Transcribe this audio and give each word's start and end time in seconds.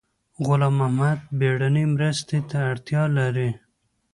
غلام 0.45 0.77
محد 0.97 1.19
بیړنۍ 1.39 1.85
مرستې 1.95 2.39
ته 2.49 2.57
اړتیا 2.71 3.03
لري 3.17 3.49